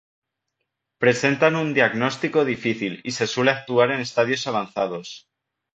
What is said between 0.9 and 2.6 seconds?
Presentan un diagnóstico